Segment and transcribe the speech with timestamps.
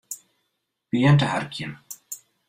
[0.89, 1.73] Begjin te harkjen.